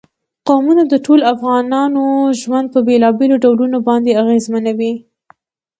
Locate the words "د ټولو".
0.87-1.23